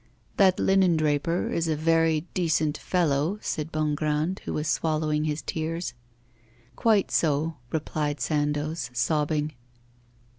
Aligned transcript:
'That 0.37 0.59
linen 0.59 0.97
draper 0.97 1.51
is 1.51 1.67
a 1.67 1.75
very 1.75 2.21
decent 2.33 2.75
fellow,' 2.75 3.37
said 3.39 3.71
Bongrand, 3.71 4.39
who 4.45 4.53
was 4.53 4.67
swallowing 4.67 5.25
his 5.25 5.43
tears. 5.43 5.93
'Quite 6.75 7.11
so,' 7.11 7.57
replied 7.71 8.19
Sandoz, 8.19 8.89
sobbing. 8.95 9.53